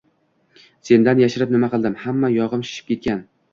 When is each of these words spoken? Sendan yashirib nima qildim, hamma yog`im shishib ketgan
Sendan 0.89 1.21
yashirib 1.25 1.53
nima 1.57 1.71
qildim, 1.75 1.99
hamma 2.07 2.35
yog`im 2.39 2.67
shishib 2.71 2.91
ketgan 2.93 3.25